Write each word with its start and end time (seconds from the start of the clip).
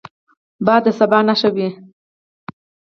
باد 0.65 0.81
د 0.85 0.87
سبا 0.99 1.19
نښه 1.27 1.49
وي 1.55 1.69